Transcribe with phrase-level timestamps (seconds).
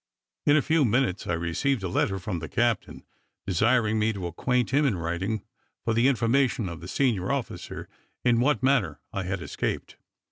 [0.47, 3.03] In a few minutes, I received a letter from the captain,
[3.45, 5.43] desiring me to acquaint him in writing,
[5.85, 7.87] for the information of the senior officer,
[8.25, 9.97] in what manner I had escaped.